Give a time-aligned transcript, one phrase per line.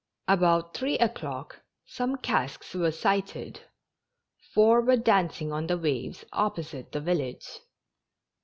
[0.27, 3.61] About three o'clock some casks were sighted—
[4.55, 7.59] four were dancing on the waves opposite the village.